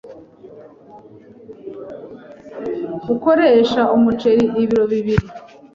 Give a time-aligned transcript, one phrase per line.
[3.13, 5.27] ukoresha Umuceri ibiro bibiri